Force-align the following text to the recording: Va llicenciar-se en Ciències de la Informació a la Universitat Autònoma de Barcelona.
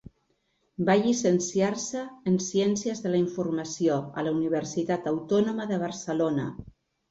Va 0.85 0.95
llicenciar-se 1.01 2.01
en 2.31 2.39
Ciències 2.47 3.03
de 3.05 3.13
la 3.17 3.21
Informació 3.25 4.01
a 4.23 4.27
la 4.31 4.35
Universitat 4.41 5.09
Autònoma 5.15 5.71
de 5.75 5.83
Barcelona. 5.87 6.51